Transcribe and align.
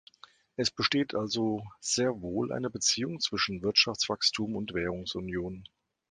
Es 0.55 0.71
besteht 0.71 1.13
also 1.13 1.61
sehr 1.79 2.21
wohl 2.23 2.51
eine 2.53 2.71
Beziehung 2.71 3.19
zwischen 3.19 3.61
Wirtschaftswachstum 3.61 4.55
und 4.55 4.73
Währungsunion. 4.73 5.65